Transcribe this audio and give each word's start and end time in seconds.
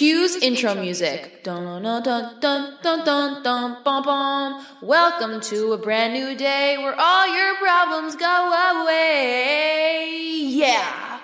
Cues 0.00 0.36
intro 0.36 0.74
music. 0.74 1.44
Dun 1.44 1.82
dun 1.82 2.02
dun 2.02 2.40
dun 2.40 2.78
dun 2.82 3.04
dun 3.04 3.42
dun 3.42 3.76
bum 3.84 4.02
bum. 4.02 4.64
Welcome 4.80 5.42
to 5.42 5.74
a 5.74 5.76
brand 5.76 6.14
new 6.14 6.34
day 6.34 6.78
where 6.78 6.98
all 6.98 7.28
your 7.28 7.56
problems 7.56 8.16
go 8.16 8.34
away. 8.80 10.40
Yeah. 10.48 11.20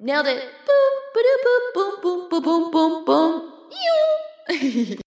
Nailed 0.00 0.28
it. 0.28 0.48
Boom, 0.66 0.92
ba 1.12 1.20
boom, 1.44 1.62
boom, 1.74 2.30
boom, 2.30 2.42
boom, 2.42 3.04
boom, 3.04 3.04
boom. 3.04 5.00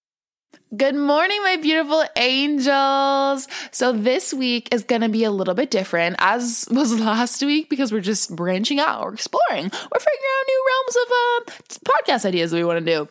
Good 0.75 0.95
morning, 0.95 1.39
my 1.43 1.57
beautiful 1.57 2.03
angels. 2.15 3.47
So, 3.69 3.91
this 3.91 4.33
week 4.33 4.73
is 4.73 4.83
going 4.83 5.01
to 5.01 5.09
be 5.09 5.23
a 5.23 5.29
little 5.29 5.53
bit 5.53 5.69
different, 5.69 6.15
as 6.17 6.67
was 6.71 6.99
last 6.99 7.43
week, 7.43 7.69
because 7.69 7.91
we're 7.91 8.01
just 8.01 8.35
branching 8.35 8.79
out, 8.79 9.03
we're 9.03 9.13
exploring, 9.13 9.65
we're 9.65 9.99
figuring 9.99 10.31
out 10.39 10.45
new 10.47 10.65
realms 10.67 10.95
of 10.95 11.11
uh, 11.11 11.91
podcast 11.91 12.25
ideas 12.25 12.49
that 12.49 12.57
we 12.57 12.63
want 12.63 12.83
to 12.83 12.91
do. 12.91 13.07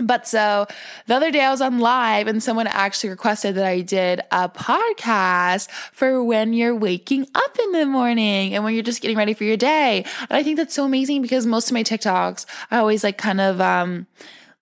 But 0.00 0.26
so 0.26 0.66
the 1.06 1.14
other 1.14 1.30
day 1.30 1.42
I 1.42 1.50
was 1.50 1.62
on 1.62 1.78
live 1.78 2.26
and 2.26 2.42
someone 2.42 2.66
actually 2.66 3.10
requested 3.10 3.54
that 3.54 3.64
I 3.64 3.80
did 3.80 4.20
a 4.30 4.48
podcast 4.50 5.70
for 5.92 6.22
when 6.22 6.52
you're 6.52 6.74
waking 6.74 7.26
up 7.34 7.58
in 7.58 7.72
the 7.72 7.86
morning 7.86 8.54
and 8.54 8.64
when 8.64 8.74
you're 8.74 8.82
just 8.82 9.00
getting 9.00 9.16
ready 9.16 9.32
for 9.32 9.44
your 9.44 9.56
day. 9.56 10.04
And 10.28 10.32
I 10.32 10.42
think 10.42 10.56
that's 10.56 10.74
so 10.74 10.84
amazing 10.84 11.22
because 11.22 11.46
most 11.46 11.70
of 11.70 11.74
my 11.74 11.84
TikToks, 11.84 12.44
I 12.70 12.78
always 12.78 13.04
like 13.04 13.16
kind 13.16 13.40
of, 13.40 13.60
um, 13.60 14.06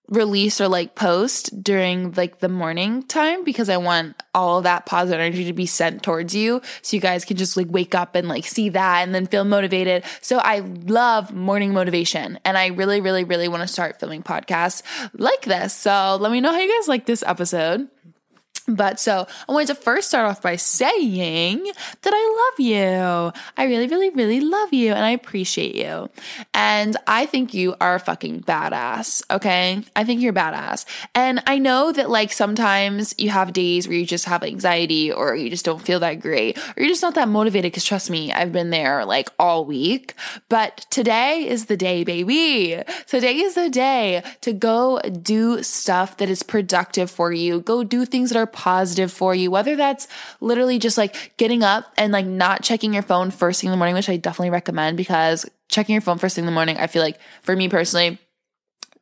release 0.07 0.59
or 0.59 0.67
like 0.67 0.93
post 0.93 1.63
during 1.63 2.11
like 2.13 2.39
the 2.39 2.49
morning 2.49 3.01
time 3.03 3.45
because 3.45 3.69
I 3.69 3.77
want 3.77 4.21
all 4.35 4.57
of 4.57 4.65
that 4.65 4.85
positive 4.85 5.21
energy 5.21 5.45
to 5.45 5.53
be 5.53 5.65
sent 5.65 6.03
towards 6.03 6.35
you 6.35 6.61
so 6.81 6.97
you 6.97 7.01
guys 7.01 7.23
can 7.23 7.37
just 7.37 7.55
like 7.55 7.67
wake 7.69 7.95
up 7.95 8.15
and 8.15 8.27
like 8.27 8.45
see 8.45 8.69
that 8.69 9.03
and 9.03 9.15
then 9.15 9.25
feel 9.25 9.45
motivated. 9.45 10.03
So 10.21 10.39
I 10.39 10.59
love 10.59 11.33
morning 11.33 11.73
motivation 11.73 12.39
and 12.43 12.57
I 12.57 12.67
really 12.67 12.99
really 12.99 13.23
really 13.23 13.47
want 13.47 13.61
to 13.61 13.67
start 13.67 13.99
filming 13.99 14.21
podcasts 14.21 14.83
like 15.13 15.43
this. 15.43 15.73
So 15.73 16.17
let 16.19 16.31
me 16.31 16.41
know 16.41 16.51
how 16.51 16.59
you 16.59 16.77
guys 16.77 16.89
like 16.89 17.05
this 17.05 17.23
episode. 17.25 17.87
But 18.67 18.99
so 18.99 19.27
I 19.47 19.51
wanted 19.51 19.67
to 19.67 19.75
first 19.75 20.09
start 20.09 20.29
off 20.29 20.41
by 20.41 20.55
saying 20.55 21.63
that 22.01 22.13
I 22.13 22.51
love 22.51 22.59
you. 22.65 23.41
I 23.57 23.65
really, 23.65 23.87
really, 23.87 24.09
really 24.11 24.39
love 24.39 24.73
you 24.73 24.93
and 24.93 25.03
I 25.03 25.11
appreciate 25.11 25.75
you. 25.75 26.09
And 26.53 26.95
I 27.07 27.25
think 27.25 27.53
you 27.53 27.75
are 27.81 27.95
a 27.95 27.99
fucking 27.99 28.43
badass. 28.43 29.23
Okay. 29.31 29.83
I 29.95 30.03
think 30.03 30.21
you're 30.21 30.31
a 30.31 30.35
badass. 30.35 30.85
And 31.15 31.41
I 31.47 31.57
know 31.57 31.91
that 31.91 32.09
like 32.09 32.31
sometimes 32.31 33.15
you 33.17 33.29
have 33.29 33.53
days 33.53 33.87
where 33.87 33.97
you 33.97 34.05
just 34.05 34.25
have 34.25 34.43
anxiety 34.43 35.11
or 35.11 35.35
you 35.35 35.49
just 35.49 35.65
don't 35.65 35.81
feel 35.81 35.99
that 36.01 36.19
great 36.19 36.57
or 36.57 36.73
you're 36.77 36.89
just 36.89 37.01
not 37.01 37.15
that 37.15 37.29
motivated. 37.29 37.73
Cause 37.73 37.85
trust 37.85 38.09
me, 38.09 38.31
I've 38.31 38.51
been 38.51 38.69
there 38.69 39.05
like 39.05 39.29
all 39.39 39.65
week. 39.65 40.13
But 40.49 40.85
today 40.89 41.47
is 41.47 41.65
the 41.65 41.77
day, 41.77 42.03
baby. 42.03 42.81
Today 43.07 43.37
is 43.37 43.55
the 43.55 43.69
day 43.69 44.23
to 44.41 44.53
go 44.53 44.99
do 44.99 45.63
stuff 45.63 46.17
that 46.17 46.29
is 46.29 46.43
productive 46.43 47.09
for 47.09 47.33
you. 47.33 47.59
Go 47.61 47.83
do 47.83 48.05
things 48.05 48.29
that 48.29 48.37
are 48.37 48.50
positive 48.53 49.11
for 49.11 49.33
you, 49.33 49.51
whether 49.51 49.75
that's 49.75 50.07
literally 50.39 50.79
just 50.79 50.97
like 50.97 51.33
getting 51.37 51.63
up 51.63 51.91
and 51.97 52.13
like 52.13 52.25
not 52.25 52.63
checking 52.63 52.93
your 52.93 53.03
phone 53.03 53.31
first 53.31 53.61
thing 53.61 53.69
in 53.69 53.71
the 53.71 53.77
morning, 53.77 53.95
which 53.95 54.09
I 54.09 54.17
definitely 54.17 54.51
recommend 54.51 54.97
because 54.97 55.45
checking 55.69 55.93
your 55.93 56.01
phone 56.01 56.17
first 56.17 56.35
thing 56.35 56.43
in 56.43 56.47
the 56.47 56.51
morning, 56.51 56.77
I 56.77 56.87
feel 56.87 57.01
like 57.01 57.19
for 57.41 57.55
me 57.55 57.69
personally, 57.69 58.19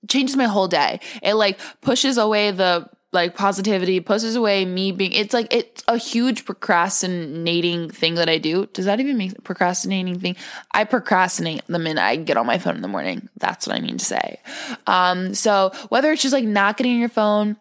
changes 0.08 0.38
my 0.38 0.46
whole 0.46 0.68
day. 0.68 1.00
It 1.22 1.34
like 1.34 1.60
pushes 1.82 2.18
away 2.18 2.52
the 2.52 2.90
like 3.12 3.36
positivity, 3.36 4.00
pushes 4.00 4.36
away 4.36 4.66
me 4.66 4.92
being 4.92 5.12
it's 5.14 5.34
like 5.34 5.52
it's 5.54 5.84
a 5.88 5.98
huge 5.98 6.46
procrastinating 6.46 7.90
thing 7.90 8.16
that 8.16 8.30
I 8.30 8.38
do. 8.38 8.68
Does 8.68 8.86
that 8.86 9.00
even 9.00 9.18
make 9.18 9.44
procrastinating 9.44 10.20
thing? 10.20 10.36
I 10.72 10.84
procrastinate 10.84 11.64
the 11.68 11.80
minute 11.80 12.02
I 12.02 12.18
get 12.18 12.38
on 12.38 12.46
my 12.46 12.60
phone 12.60 12.76
in 12.76 12.82
the 12.82 12.88
morning. 12.88 13.28
That's 13.38 13.66
what 13.66 13.76
I 13.76 13.80
mean 13.80 13.98
to 13.98 14.06
say. 14.06 14.40
Um 14.86 15.34
so 15.34 15.72
whether 15.90 16.12
it's 16.12 16.22
just 16.22 16.34
like 16.34 16.46
not 16.46 16.78
getting 16.78 17.00
your 17.00 17.10
phone, 17.10 17.58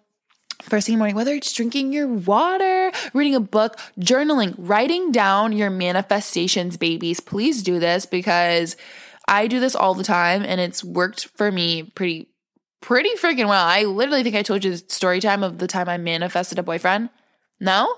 first 0.69 0.87
thing 0.87 0.95
in 0.95 0.99
the 0.99 1.01
morning, 1.01 1.17
whether 1.17 1.35
it's 1.35 1.53
drinking 1.53 1.93
your 1.93 2.07
water, 2.07 2.93
reading 3.15 3.35
a 3.35 3.41
book, 3.41 3.79
journaling, 3.99 4.55
writing 4.59 5.13
down 5.13 5.53
your 5.53 5.71
manifestations, 5.71 6.77
babies, 6.77 7.21
please 7.21 7.63
do 7.63 7.79
this 7.79 8.07
because 8.07 8.77
I 9.27 9.47
do 9.47 9.61
this 9.61 9.75
all 9.75 9.95
the 9.95 10.05
time 10.05 10.43
and 10.45 10.61
it's 10.61 10.83
worked 10.83 11.27
for 11.37 11.53
me 11.53 11.83
pretty, 11.83 12.29
pretty 12.81 13.11
freaking 13.17 13.49
well. 13.49 13.65
I 13.65 13.85
literally 13.85 14.23
think 14.23 14.37
I 14.37 14.43
told 14.43 14.65
you 14.65 14.71
the 14.73 14.79
story 14.79 15.21
time 15.21 15.43
of 15.43 15.59
the 15.59 15.67
time 15.67 15.89
I 15.89 15.99
manifested 15.99 16.59
a 16.59 16.63
boyfriend. 16.63 17.11
No? 17.61 17.95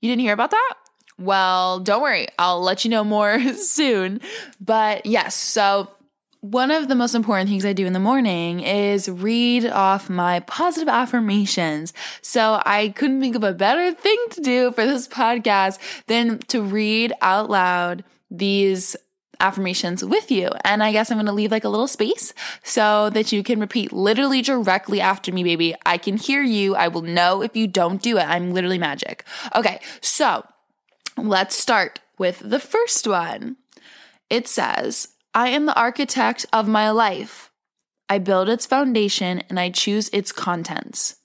You 0.00 0.10
didn't 0.10 0.20
hear 0.20 0.34
about 0.34 0.50
that? 0.50 0.74
Well, 1.18 1.80
don't 1.80 2.02
worry. 2.02 2.28
I'll 2.38 2.60
let 2.60 2.84
you 2.84 2.90
know 2.90 3.04
more 3.04 3.40
soon. 3.54 4.20
But 4.60 5.06
yes, 5.06 5.34
so 5.34 5.90
one 6.50 6.70
of 6.70 6.88
the 6.88 6.94
most 6.94 7.14
important 7.14 7.48
things 7.48 7.64
I 7.64 7.72
do 7.72 7.86
in 7.86 7.92
the 7.92 7.98
morning 7.98 8.60
is 8.60 9.08
read 9.08 9.66
off 9.66 10.08
my 10.08 10.40
positive 10.40 10.88
affirmations. 10.88 11.92
So 12.22 12.60
I 12.64 12.90
couldn't 12.90 13.20
think 13.20 13.34
of 13.34 13.42
a 13.42 13.52
better 13.52 13.92
thing 13.92 14.18
to 14.32 14.40
do 14.40 14.72
for 14.72 14.84
this 14.84 15.08
podcast 15.08 15.78
than 16.06 16.38
to 16.48 16.62
read 16.62 17.12
out 17.20 17.50
loud 17.50 18.04
these 18.30 18.96
affirmations 19.40 20.04
with 20.04 20.30
you. 20.30 20.50
And 20.64 20.82
I 20.82 20.92
guess 20.92 21.10
I'm 21.10 21.16
going 21.16 21.26
to 21.26 21.32
leave 21.32 21.50
like 21.50 21.64
a 21.64 21.68
little 21.68 21.88
space 21.88 22.32
so 22.62 23.10
that 23.10 23.32
you 23.32 23.42
can 23.42 23.60
repeat 23.60 23.92
literally 23.92 24.40
directly 24.40 25.00
after 25.00 25.32
me, 25.32 25.42
baby. 25.42 25.74
I 25.84 25.98
can 25.98 26.16
hear 26.16 26.42
you. 26.42 26.74
I 26.74 26.88
will 26.88 27.02
know 27.02 27.42
if 27.42 27.56
you 27.56 27.66
don't 27.66 28.00
do 28.00 28.18
it. 28.18 28.24
I'm 28.24 28.52
literally 28.52 28.78
magic. 28.78 29.24
Okay. 29.54 29.80
So 30.00 30.46
let's 31.16 31.56
start 31.56 32.00
with 32.18 32.38
the 32.38 32.60
first 32.60 33.06
one. 33.06 33.56
It 34.30 34.48
says, 34.48 35.08
I 35.36 35.48
am 35.48 35.66
the 35.66 35.78
architect 35.78 36.46
of 36.50 36.66
my 36.66 36.88
life. 36.88 37.50
I 38.08 38.16
build 38.16 38.48
its 38.48 38.64
foundation 38.64 39.42
and 39.50 39.60
I 39.60 39.68
choose 39.68 40.08
its 40.08 40.32
contents. 40.32 41.16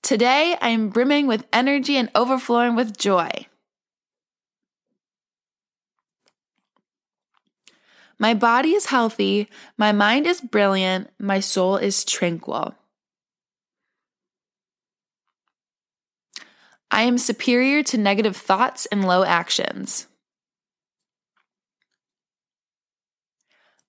Today, 0.00 0.56
I 0.62 0.68
am 0.68 0.90
brimming 0.90 1.26
with 1.26 1.44
energy 1.52 1.96
and 1.96 2.08
overflowing 2.14 2.76
with 2.76 2.96
joy. 2.96 3.30
My 8.16 8.32
body 8.32 8.70
is 8.70 8.86
healthy, 8.86 9.48
my 9.76 9.90
mind 9.90 10.24
is 10.24 10.40
brilliant, 10.40 11.10
my 11.18 11.40
soul 11.40 11.76
is 11.76 12.04
tranquil. 12.04 12.76
I 16.90 17.02
am 17.02 17.18
superior 17.18 17.82
to 17.84 17.98
negative 17.98 18.36
thoughts 18.36 18.86
and 18.86 19.06
low 19.06 19.22
actions. 19.22 20.08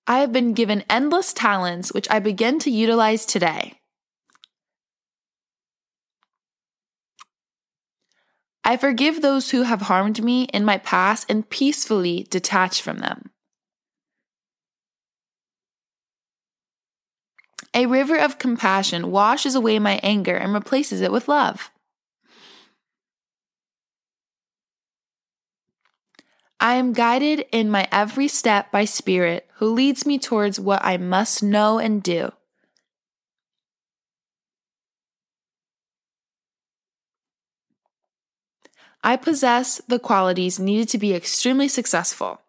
I 0.06 0.18
have 0.18 0.32
been 0.32 0.52
given 0.52 0.84
endless 0.90 1.32
talents 1.32 1.92
which 1.92 2.08
I 2.10 2.18
begin 2.18 2.58
to 2.60 2.70
utilize 2.70 3.24
today. 3.24 3.74
I 8.64 8.76
forgive 8.76 9.20
those 9.20 9.50
who 9.50 9.62
have 9.62 9.82
harmed 9.82 10.22
me 10.22 10.44
in 10.44 10.64
my 10.64 10.78
past 10.78 11.26
and 11.28 11.48
peacefully 11.48 12.26
detach 12.30 12.80
from 12.80 12.98
them. 12.98 13.30
A 17.74 17.86
river 17.86 18.16
of 18.16 18.38
compassion 18.38 19.10
washes 19.10 19.54
away 19.54 19.78
my 19.78 19.98
anger 20.02 20.36
and 20.36 20.52
replaces 20.52 21.00
it 21.00 21.10
with 21.10 21.26
love. 21.26 21.70
I 26.62 26.74
am 26.74 26.92
guided 26.92 27.46
in 27.50 27.70
my 27.70 27.88
every 27.90 28.28
step 28.28 28.70
by 28.70 28.84
Spirit, 28.84 29.50
who 29.54 29.72
leads 29.72 30.06
me 30.06 30.16
towards 30.16 30.60
what 30.60 30.80
I 30.84 30.96
must 30.96 31.42
know 31.42 31.80
and 31.80 32.00
do. 32.00 32.30
I 39.02 39.16
possess 39.16 39.80
the 39.88 39.98
qualities 39.98 40.60
needed 40.60 40.88
to 40.90 40.98
be 40.98 41.12
extremely 41.12 41.66
successful. 41.66 42.40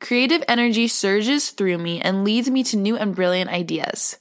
Creative 0.00 0.42
energy 0.48 0.88
surges 0.88 1.50
through 1.50 1.78
me 1.78 2.00
and 2.00 2.24
leads 2.24 2.50
me 2.50 2.64
to 2.64 2.76
new 2.76 2.96
and 2.96 3.14
brilliant 3.14 3.50
ideas. 3.50 4.16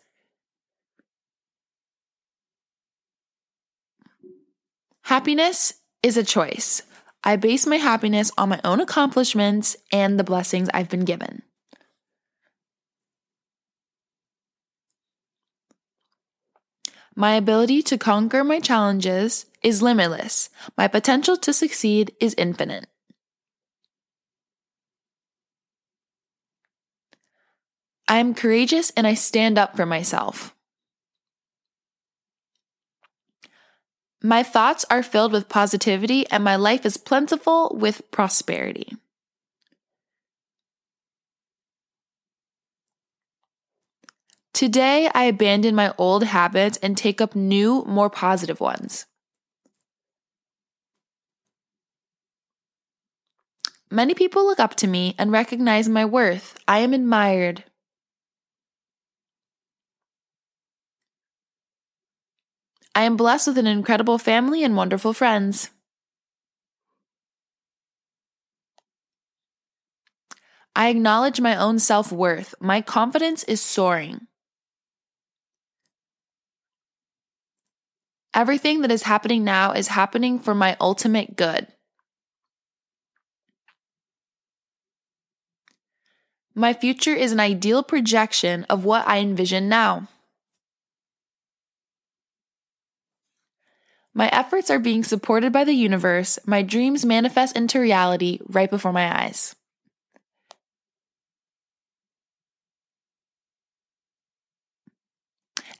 Happiness 5.08 5.76
is 6.04 6.18
a 6.18 6.24
choice. 6.24 6.82
I 7.24 7.38
base 7.38 7.66
my 7.66 7.78
happiness 7.78 8.30
on 8.38 8.50
my 8.50 8.60
own 8.66 8.82
accomplishments 8.82 9.78
and 9.90 10.20
the 10.20 10.24
blessings 10.26 10.68
I've 10.74 10.90
been 10.90 11.06
given. 11.06 11.44
My 17.16 17.36
ability 17.36 17.84
to 17.84 17.98
conquer 17.98 18.44
my 18.44 18.60
challenges 18.60 19.46
is 19.64 19.82
limitless. 19.82 20.50
My 20.78 20.90
potential 20.90 21.38
to 21.38 21.54
succeed 21.54 22.12
is 22.20 22.36
infinite. 22.38 22.88
I 28.10 28.18
am 28.18 28.34
courageous 28.34 28.90
and 28.98 29.08
I 29.08 29.14
stand 29.14 29.58
up 29.58 29.78
for 29.78 29.86
myself. 29.86 30.54
My 34.28 34.44
thoughts 34.44 34.84
are 34.90 35.04
filled 35.04 35.32
with 35.32 35.48
positivity, 35.48 36.28
and 36.28 36.44
my 36.44 36.58
life 36.58 36.86
is 36.86 36.98
plentiful 36.98 37.72
with 37.74 38.12
prosperity. 38.12 38.98
Today, 44.52 45.10
I 45.16 45.24
abandon 45.24 45.76
my 45.76 45.94
old 45.98 46.26
habits 46.26 46.78
and 46.84 46.98
take 46.98 47.22
up 47.22 47.38
new, 47.38 47.86
more 47.88 48.10
positive 48.10 48.60
ones. 48.60 49.06
Many 53.90 54.14
people 54.14 54.46
look 54.46 54.60
up 54.60 54.76
to 54.76 54.88
me 54.88 55.16
and 55.18 55.32
recognize 55.32 55.88
my 55.88 56.04
worth. 56.04 56.60
I 56.68 56.80
am 56.80 56.94
admired. 56.94 57.64
I 62.98 63.04
am 63.04 63.16
blessed 63.16 63.50
with 63.50 63.60
an 63.60 63.68
incredible 63.68 64.18
family 64.18 64.64
and 64.64 64.76
wonderful 64.76 65.14
friends. 65.14 65.70
I 70.76 70.88
acknowledge 70.90 71.40
my 71.40 71.56
own 71.56 71.78
self 71.78 72.12
worth. 72.12 72.56
My 72.60 72.82
confidence 72.82 73.44
is 73.44 73.62
soaring. 73.62 74.26
Everything 78.34 78.82
that 78.82 78.92
is 78.92 79.04
happening 79.04 79.44
now 79.44 79.74
is 79.74 79.90
happening 79.90 80.40
for 80.40 80.56
my 80.56 80.76
ultimate 80.82 81.36
good. 81.36 81.68
My 86.56 86.74
future 86.74 87.14
is 87.14 87.32
an 87.32 87.40
ideal 87.40 87.84
projection 87.84 88.64
of 88.64 88.86
what 88.86 89.08
I 89.08 89.20
envision 89.20 89.70
now. 89.70 90.08
My 94.18 94.30
efforts 94.30 94.72
are 94.72 94.80
being 94.80 95.04
supported 95.04 95.54
by 95.54 95.64
the 95.64 95.76
universe. 95.76 96.40
My 96.44 96.64
dreams 96.64 97.06
manifest 97.06 97.56
into 97.56 97.80
reality 97.80 98.40
right 98.48 98.68
before 98.68 98.92
my 98.92 99.16
eyes. 99.16 99.56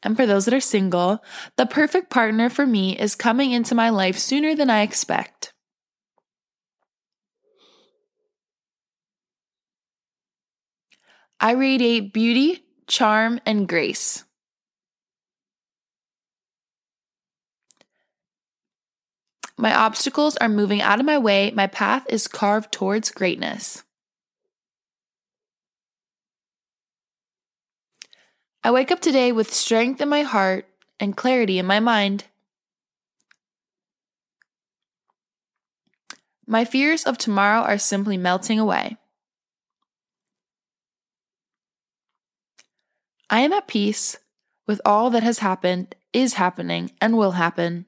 And 0.04 0.16
for 0.16 0.28
those 0.28 0.46
that 0.46 0.54
are 0.54 0.60
single, 0.60 1.24
the 1.56 1.66
perfect 1.66 2.12
partner 2.12 2.48
for 2.48 2.68
me 2.68 2.96
is 2.96 3.16
coming 3.16 3.54
into 3.54 3.74
my 3.74 3.90
life 3.90 4.20
sooner 4.20 4.54
than 4.54 4.70
I 4.70 4.84
expect. 4.84 5.52
I 11.40 11.54
radiate 11.54 12.14
beauty, 12.14 12.64
charm, 12.86 13.40
and 13.48 13.68
grace. 13.68 14.27
My 19.58 19.74
obstacles 19.74 20.38
are 20.38 20.48
moving 20.48 20.82
out 20.82 21.00
of 21.00 21.06
my 21.06 21.18
way. 21.18 21.52
My 21.52 21.66
path 21.66 22.06
is 22.10 22.28
carved 22.28 22.72
towards 22.72 23.10
greatness. 23.10 23.84
I 28.64 28.70
wake 28.70 28.92
up 28.92 29.00
today 29.00 29.32
with 29.32 29.52
strength 29.52 30.00
in 30.00 30.10
my 30.10 30.22
heart 30.22 30.68
and 31.00 31.18
clarity 31.18 31.58
in 31.58 31.66
my 31.66 31.80
mind. 31.80 32.26
My 36.46 36.64
fears 36.64 37.04
of 37.04 37.18
tomorrow 37.18 37.62
are 37.62 37.80
simply 37.80 38.16
melting 38.16 38.60
away. 38.60 38.98
I 43.30 43.42
am 43.42 43.54
at 43.54 43.68
peace 43.68 44.18
with 44.68 44.80
all 44.86 45.10
that 45.10 45.24
has 45.24 45.40
happened, 45.40 45.96
is 46.14 46.36
happening, 46.36 46.92
and 47.02 47.18
will 47.18 47.32
happen. 47.32 47.87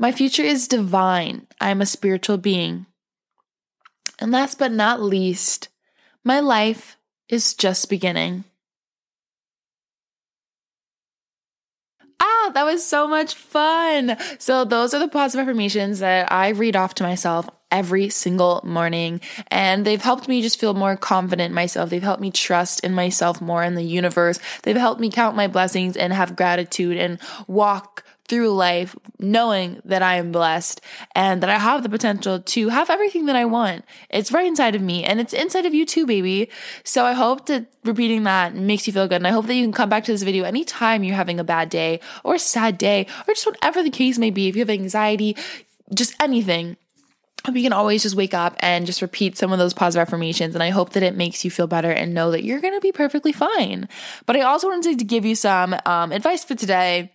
My 0.00 0.12
future 0.12 0.42
is 0.42 0.66
divine. 0.66 1.46
I 1.60 1.68
am 1.68 1.82
a 1.82 1.86
spiritual 1.86 2.38
being. 2.38 2.86
And 4.18 4.32
last 4.32 4.58
but 4.58 4.72
not 4.72 5.02
least, 5.02 5.68
my 6.24 6.40
life 6.40 6.96
is 7.28 7.52
just 7.52 7.90
beginning. 7.90 8.44
Ah, 12.18 12.50
that 12.54 12.64
was 12.64 12.82
so 12.82 13.06
much 13.06 13.34
fun. 13.34 14.16
So, 14.38 14.64
those 14.64 14.94
are 14.94 15.00
the 15.00 15.08
positive 15.08 15.46
affirmations 15.46 15.98
that 15.98 16.32
I 16.32 16.48
read 16.48 16.76
off 16.76 16.94
to 16.94 17.02
myself 17.02 17.50
every 17.70 18.08
single 18.08 18.62
morning. 18.64 19.20
And 19.48 19.84
they've 19.84 20.00
helped 20.00 20.28
me 20.28 20.40
just 20.40 20.58
feel 20.58 20.72
more 20.72 20.96
confident 20.96 21.50
in 21.50 21.54
myself. 21.54 21.90
They've 21.90 22.02
helped 22.02 22.22
me 22.22 22.30
trust 22.30 22.80
in 22.80 22.94
myself 22.94 23.42
more 23.42 23.62
in 23.62 23.74
the 23.74 23.84
universe. 23.84 24.38
They've 24.62 24.76
helped 24.76 25.00
me 25.00 25.10
count 25.10 25.36
my 25.36 25.46
blessings 25.46 25.98
and 25.98 26.14
have 26.14 26.36
gratitude 26.36 26.96
and 26.96 27.18
walk 27.46 28.02
through 28.30 28.52
life 28.52 28.94
knowing 29.18 29.82
that 29.84 30.02
I 30.02 30.14
am 30.14 30.30
blessed 30.30 30.80
and 31.16 31.42
that 31.42 31.50
I 31.50 31.58
have 31.58 31.82
the 31.82 31.88
potential 31.88 32.40
to 32.40 32.68
have 32.68 32.88
everything 32.88 33.26
that 33.26 33.34
I 33.34 33.44
want. 33.44 33.84
It's 34.08 34.30
right 34.30 34.46
inside 34.46 34.76
of 34.76 34.82
me 34.82 35.02
and 35.02 35.18
it's 35.18 35.32
inside 35.32 35.66
of 35.66 35.74
you 35.74 35.84
too, 35.84 36.06
baby. 36.06 36.48
So 36.84 37.04
I 37.04 37.12
hope 37.12 37.46
that 37.46 37.66
repeating 37.84 38.22
that 38.22 38.54
makes 38.54 38.86
you 38.86 38.92
feel 38.92 39.08
good. 39.08 39.16
And 39.16 39.26
I 39.26 39.32
hope 39.32 39.46
that 39.48 39.54
you 39.54 39.64
can 39.64 39.72
come 39.72 39.88
back 39.88 40.04
to 40.04 40.12
this 40.12 40.22
video 40.22 40.44
anytime 40.44 41.02
you're 41.02 41.16
having 41.16 41.40
a 41.40 41.44
bad 41.44 41.70
day 41.70 41.98
or 42.22 42.36
a 42.36 42.38
sad 42.38 42.78
day 42.78 43.06
or 43.26 43.34
just 43.34 43.46
whatever 43.46 43.82
the 43.82 43.90
case 43.90 44.16
may 44.16 44.30
be. 44.30 44.46
If 44.46 44.54
you 44.54 44.60
have 44.60 44.70
anxiety, 44.70 45.36
just 45.92 46.14
anything 46.22 46.76
we 47.52 47.62
can 47.62 47.72
always 47.72 48.02
just 48.02 48.14
wake 48.14 48.34
up 48.34 48.54
and 48.60 48.84
just 48.84 49.02
repeat 49.02 49.38
some 49.38 49.50
of 49.50 49.58
those 49.58 49.72
positive 49.72 50.06
affirmations. 50.06 50.54
And 50.54 50.62
I 50.62 50.68
hope 50.70 50.90
that 50.90 51.02
it 51.02 51.16
makes 51.16 51.44
you 51.44 51.50
feel 51.50 51.66
better 51.66 51.90
and 51.90 52.12
know 52.12 52.30
that 52.30 52.44
you're 52.44 52.60
going 52.60 52.74
to 52.74 52.80
be 52.80 52.92
perfectly 52.92 53.32
fine. 53.32 53.88
But 54.26 54.36
I 54.36 54.42
also 54.42 54.68
wanted 54.68 54.98
to 54.98 55.04
give 55.04 55.24
you 55.24 55.34
some 55.34 55.74
um, 55.86 56.12
advice 56.12 56.44
for 56.44 56.54
today. 56.54 57.10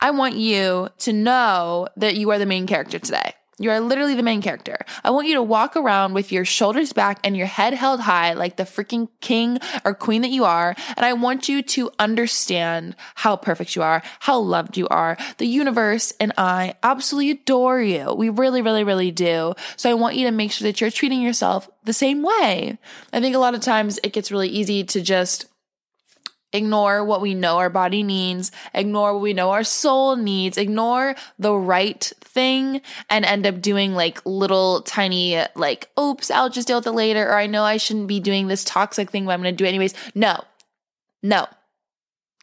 I 0.00 0.10
want 0.10 0.36
you 0.36 0.88
to 0.98 1.12
know 1.12 1.88
that 1.96 2.16
you 2.16 2.30
are 2.30 2.38
the 2.38 2.46
main 2.46 2.66
character 2.66 2.98
today. 2.98 3.34
You 3.60 3.72
are 3.72 3.80
literally 3.80 4.14
the 4.14 4.22
main 4.22 4.40
character. 4.40 4.78
I 5.02 5.10
want 5.10 5.26
you 5.26 5.34
to 5.34 5.42
walk 5.42 5.76
around 5.76 6.14
with 6.14 6.30
your 6.30 6.44
shoulders 6.44 6.92
back 6.92 7.18
and 7.24 7.36
your 7.36 7.48
head 7.48 7.74
held 7.74 8.00
high 8.00 8.34
like 8.34 8.56
the 8.56 8.62
freaking 8.62 9.08
king 9.20 9.58
or 9.84 9.94
queen 9.94 10.22
that 10.22 10.30
you 10.30 10.44
are. 10.44 10.76
And 10.96 11.04
I 11.04 11.12
want 11.14 11.48
you 11.48 11.62
to 11.62 11.90
understand 11.98 12.94
how 13.16 13.34
perfect 13.34 13.74
you 13.74 13.82
are, 13.82 14.02
how 14.20 14.38
loved 14.38 14.76
you 14.76 14.86
are. 14.88 15.16
The 15.38 15.46
universe 15.46 16.12
and 16.20 16.32
I 16.38 16.76
absolutely 16.84 17.32
adore 17.32 17.80
you. 17.80 18.14
We 18.14 18.28
really, 18.28 18.62
really, 18.62 18.84
really 18.84 19.10
do. 19.10 19.54
So 19.76 19.90
I 19.90 19.94
want 19.94 20.14
you 20.14 20.26
to 20.26 20.32
make 20.32 20.52
sure 20.52 20.66
that 20.66 20.80
you're 20.80 20.92
treating 20.92 21.20
yourself 21.20 21.68
the 21.82 21.92
same 21.92 22.22
way. 22.22 22.78
I 23.12 23.20
think 23.20 23.34
a 23.34 23.40
lot 23.40 23.56
of 23.56 23.60
times 23.60 23.98
it 24.04 24.12
gets 24.12 24.30
really 24.30 24.48
easy 24.48 24.84
to 24.84 25.00
just 25.00 25.46
ignore 26.52 27.04
what 27.04 27.20
we 27.20 27.34
know 27.34 27.58
our 27.58 27.70
body 27.70 28.02
needs, 28.02 28.50
ignore 28.74 29.12
what 29.12 29.22
we 29.22 29.32
know 29.32 29.50
our 29.50 29.64
soul 29.64 30.16
needs, 30.16 30.56
ignore 30.56 31.14
the 31.38 31.54
right 31.54 32.12
thing 32.20 32.80
and 33.10 33.24
end 33.24 33.46
up 33.46 33.60
doing 33.60 33.94
like 33.94 34.24
little 34.24 34.82
tiny 34.82 35.42
like 35.54 35.90
oops, 35.98 36.30
I'll 36.30 36.50
just 36.50 36.68
deal 36.68 36.78
with 36.78 36.86
it 36.86 36.92
later 36.92 37.28
or 37.28 37.34
I 37.34 37.46
know 37.46 37.64
I 37.64 37.76
shouldn't 37.76 38.08
be 38.08 38.20
doing 38.20 38.46
this 38.46 38.64
toxic 38.64 39.10
thing 39.10 39.26
but 39.26 39.32
I'm 39.32 39.42
to 39.42 39.52
do 39.52 39.64
it 39.64 39.68
anyways. 39.68 39.94
No. 40.14 40.44
No. 41.22 41.46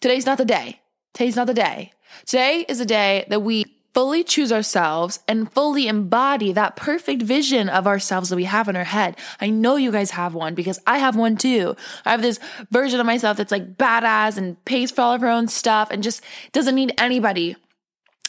Today's 0.01 0.25
not 0.25 0.37
the 0.37 0.45
day. 0.45 0.81
Today's 1.13 1.35
not 1.35 1.47
the 1.47 1.53
day. 1.53 1.93
Today 2.25 2.65
is 2.67 2.79
a 2.79 2.85
day 2.85 3.25
that 3.29 3.41
we 3.41 3.74
fully 3.95 4.25
choose 4.25 4.51
ourselves 4.51 5.19
and 5.25 5.49
fully 5.53 5.87
embody 5.87 6.51
that 6.51 6.75
perfect 6.75 7.21
vision 7.21 7.69
of 7.69 7.87
ourselves 7.87 8.29
that 8.29 8.35
we 8.35 8.43
have 8.43 8.67
in 8.67 8.75
our 8.75 8.83
head. 8.83 9.17
I 9.39 9.49
know 9.49 9.77
you 9.77 9.89
guys 9.89 10.11
have 10.11 10.33
one 10.33 10.53
because 10.53 10.81
I 10.85 10.97
have 10.97 11.15
one 11.15 11.37
too. 11.37 11.77
I 12.03 12.11
have 12.11 12.21
this 12.21 12.37
version 12.69 12.99
of 12.99 13.05
myself 13.05 13.37
that's 13.37 13.53
like 13.53 13.77
badass 13.77 14.37
and 14.37 14.63
pays 14.65 14.91
for 14.91 14.99
all 14.99 15.13
of 15.13 15.21
her 15.21 15.29
own 15.29 15.47
stuff 15.47 15.91
and 15.91 16.03
just 16.03 16.21
doesn't 16.51 16.75
need 16.75 16.93
anybody. 16.97 17.55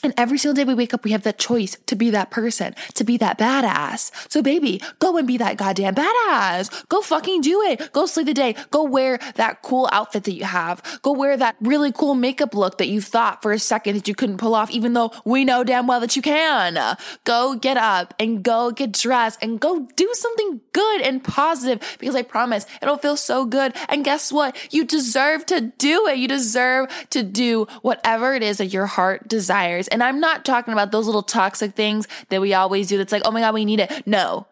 And 0.03 0.13
every 0.17 0.39
single 0.39 0.55
day 0.55 0.65
we 0.65 0.75
wake 0.75 0.93
up, 0.95 1.05
we 1.05 1.13
have 1.13 1.23
that 1.23 1.39
choice 1.39 1.77
to 1.87 1.97
be 1.97 2.11
that 2.11 2.31
person, 2.31 2.75
to 2.95 3.03
be 3.03 3.17
that 3.17 3.39
badass. 3.39 4.13
So, 4.31 4.43
baby, 4.43 4.81
go 4.99 5.17
and 5.17 5.27
be 5.27 5.37
that 5.39 5.57
goddamn 5.57 5.95
badass. 5.95 6.87
Go 6.89 7.01
fucking 7.01 7.41
do 7.41 7.63
it. 7.63 7.93
Go 7.93 8.07
slay 8.07 8.23
the 8.23 8.35
day. 8.35 8.55
Go 8.71 8.85
wear 8.85 9.19
that 9.37 9.63
cool 9.63 9.89
outfit 9.93 10.25
that 10.25 10.33
you 10.33 10.45
have. 10.45 11.01
Go 11.03 11.13
wear 11.13 11.37
that 11.37 11.57
really 11.61 11.93
cool 11.93 12.15
makeup 12.15 12.55
look 12.55 12.79
that 12.79 12.89
you 12.89 13.01
thought 13.01 13.43
for 13.43 13.53
a 13.53 13.59
second 13.59 13.97
that 13.97 14.07
you 14.07 14.15
couldn't 14.15 14.37
pull 14.37 14.55
off, 14.55 14.71
even 14.71 14.93
though 14.93 15.13
we 15.25 15.45
know 15.45 15.65
damn 15.65 15.87
well 15.87 16.01
that 16.01 16.15
you 16.15 16.23
can. 16.23 16.97
Go 17.25 17.57
get 17.57 17.77
up 17.77 18.15
and 18.19 18.43
go 18.43 18.71
get 18.71 18.93
dressed 18.93 19.39
and 19.43 19.59
go 19.59 19.89
do 19.97 20.11
something 20.13 20.61
good 20.73 21.01
and 21.01 21.25
positive 21.25 21.97
because 21.99 22.15
I 22.15 22.23
promise 22.23 22.67
it'll 22.83 22.99
feel 22.99 23.17
so 23.17 23.47
good. 23.47 23.75
And 23.89 24.05
guess 24.05 24.31
what? 24.31 24.57
You 24.73 24.85
deserve 24.85 25.47
to 25.47 25.73
do 25.79 26.07
it. 26.07 26.19
You 26.19 26.29
deserve 26.29 26.91
to 27.11 27.23
do 27.23 27.67
whatever 27.81 28.35
it 28.35 28.43
is 28.43 28.59
that 28.59 28.67
your 28.67 28.87
heart 28.87 29.27
desires 29.27 29.86
and 29.89 30.03
I'm 30.03 30.21
not 30.21 30.45
talking 30.45 30.73
about 30.73 30.93
those 30.93 31.07
little 31.07 31.23
toxic 31.23 31.75
things 31.75 32.07
that 32.29 32.41
we 32.41 32.55
always 32.55 32.89
do 32.89 32.99
that's 32.99 33.13
like, 33.13 33.23
oh 33.25 33.31
my 33.31 33.41
God, 33.41 33.55
we 33.55 33.65
need 33.65 33.81
it. 33.81 34.07
No. 34.07 34.47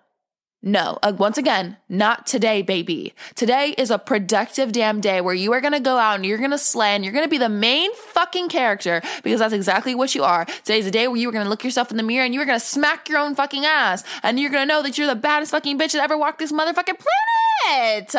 No, 0.66 0.98
uh, 1.02 1.12
once 1.18 1.36
again, 1.36 1.76
not 1.90 2.26
today, 2.26 2.62
baby. 2.62 3.12
Today 3.34 3.74
is 3.76 3.90
a 3.90 3.98
productive 3.98 4.72
damn 4.72 4.98
day 4.98 5.20
where 5.20 5.34
you 5.34 5.52
are 5.52 5.60
gonna 5.60 5.78
go 5.78 5.98
out 5.98 6.14
and 6.14 6.24
you're 6.24 6.38
gonna 6.38 6.56
slay 6.56 6.94
and 6.94 7.04
you're 7.04 7.12
gonna 7.12 7.28
be 7.28 7.36
the 7.36 7.50
main 7.50 7.94
fucking 7.94 8.48
character 8.48 9.02
because 9.22 9.40
that's 9.40 9.52
exactly 9.52 9.94
what 9.94 10.14
you 10.14 10.24
are. 10.24 10.46
Today's 10.46 10.86
a 10.86 10.90
day 10.90 11.06
where 11.06 11.18
you 11.18 11.28
are 11.28 11.32
gonna 11.32 11.50
look 11.50 11.64
yourself 11.64 11.90
in 11.90 11.98
the 11.98 12.02
mirror 12.02 12.24
and 12.24 12.32
you 12.32 12.40
are 12.40 12.46
gonna 12.46 12.58
smack 12.58 13.10
your 13.10 13.18
own 13.18 13.34
fucking 13.34 13.66
ass 13.66 14.04
and 14.22 14.40
you're 14.40 14.50
gonna 14.50 14.64
know 14.64 14.82
that 14.82 14.96
you're 14.96 15.06
the 15.06 15.14
baddest 15.14 15.50
fucking 15.50 15.78
bitch 15.78 15.92
that 15.92 16.02
ever 16.02 16.16
walked 16.16 16.38
this 16.38 16.50
motherfucking 16.50 16.98
planet. 17.66 18.14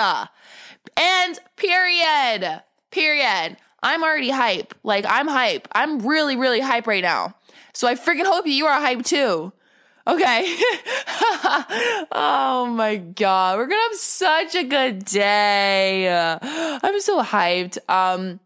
And 0.95 1.39
period. 1.55 2.61
Period. 2.91 3.57
I'm 3.85 4.03
already 4.03 4.31
hype. 4.31 4.73
Like, 4.83 5.05
I'm 5.07 5.27
hype. 5.27 5.67
I'm 5.71 5.99
really, 5.99 6.35
really 6.35 6.59
hype 6.59 6.87
right 6.87 7.03
now. 7.03 7.35
So 7.71 7.87
I 7.87 7.93
freaking 7.93 8.25
hope 8.25 8.47
you 8.47 8.65
are 8.65 8.81
hype 8.81 9.05
too. 9.05 9.53
Okay. 10.07 10.55
oh 12.11 12.73
my 12.75 12.95
God. 12.95 13.57
We're 13.57 13.67
going 13.67 13.79
to 13.79 13.89
have 13.89 13.99
such 13.99 14.55
a 14.55 14.63
good 14.63 15.05
day. 15.05 16.09
I'm 16.09 16.99
so 16.99 17.21
hyped. 17.21 17.77
Um, 17.87 18.39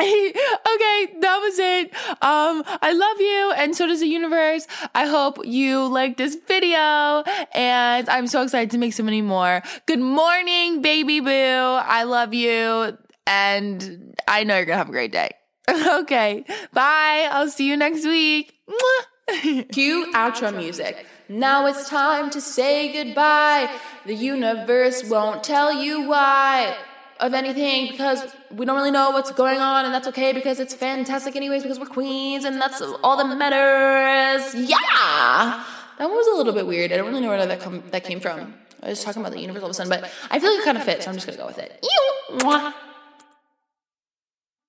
okay, 0.00 1.12
that 1.20 1.38
was 1.42 1.58
it. 1.58 1.92
Um, 2.22 2.64
I 2.80 2.92
love 2.94 3.20
you, 3.20 3.52
and 3.56 3.76
so 3.76 3.86
does 3.86 4.00
the 4.00 4.06
universe. 4.06 4.66
I 4.94 5.04
hope 5.06 5.44
you 5.44 5.86
like 5.88 6.16
this 6.16 6.38
video, 6.48 7.22
and 7.54 8.08
I'm 8.08 8.26
so 8.26 8.42
excited 8.42 8.70
to 8.70 8.78
make 8.78 8.94
so 8.94 9.02
many 9.02 9.20
more. 9.20 9.62
Good 9.84 10.00
morning, 10.00 10.80
baby 10.80 11.20
boo. 11.20 11.30
I 11.30 12.04
love 12.04 12.32
you, 12.32 12.96
and 13.26 14.14
I 14.26 14.44
know 14.44 14.56
you're 14.56 14.66
gonna 14.66 14.78
have 14.78 14.88
a 14.88 14.92
great 14.92 15.12
day. 15.12 15.30
okay, 15.70 16.44
bye. 16.72 17.28
I'll 17.30 17.48
see 17.48 17.68
you 17.68 17.76
next 17.76 18.04
week. 18.04 18.54
Cue 19.72 20.12
outro 20.14 20.56
music. 20.56 21.06
Now 21.28 21.66
it's 21.66 21.88
time 21.88 22.30
to 22.30 22.40
say 22.40 22.92
goodbye. 22.92 23.70
The 24.04 24.14
universe 24.14 25.08
won't 25.08 25.44
tell 25.44 25.72
you 25.72 26.08
why 26.08 26.76
of 27.20 27.34
anything 27.34 27.88
because 27.90 28.34
we 28.50 28.64
don't 28.66 28.76
really 28.76 28.90
know 28.90 29.10
what's 29.10 29.30
going 29.30 29.58
on, 29.58 29.84
and 29.84 29.94
that's 29.94 30.08
okay 30.08 30.32
because 30.32 30.58
it's 30.58 30.74
fantastic, 30.74 31.36
anyways, 31.36 31.62
because 31.62 31.78
we're 31.78 31.86
queens, 31.86 32.44
and 32.44 32.60
that's 32.60 32.82
all 33.02 33.16
that 33.16 33.36
matters. 33.36 34.54
Yeah! 34.54 35.64
That 35.98 36.08
one 36.08 36.16
was 36.16 36.26
a 36.28 36.36
little 36.36 36.54
bit 36.54 36.66
weird. 36.66 36.92
I 36.92 36.96
don't 36.96 37.08
really 37.08 37.20
know 37.20 37.28
where 37.28 37.46
that, 37.46 37.60
come, 37.60 37.82
that 37.90 38.04
came 38.04 38.20
from. 38.20 38.54
I 38.82 38.88
was 38.88 39.04
talking 39.04 39.20
about 39.20 39.32
the 39.32 39.40
universe 39.40 39.62
all 39.62 39.68
of 39.68 39.72
a 39.72 39.74
sudden, 39.74 39.90
but 39.90 40.10
I 40.30 40.38
feel 40.38 40.50
like 40.50 40.60
it 40.60 40.64
kind 40.64 40.78
of 40.78 40.84
fits, 40.84 41.04
so 41.04 41.10
I'm 41.10 41.16
just 41.16 41.26
gonna 41.26 41.38
go 41.38 41.46
with 41.46 41.58
it. 41.58 41.84